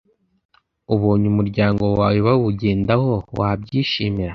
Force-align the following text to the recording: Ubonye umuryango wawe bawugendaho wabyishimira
Ubonye 0.93 1.25
umuryango 1.33 1.83
wawe 1.99 2.19
bawugendaho 2.27 3.11
wabyishimira 3.37 4.29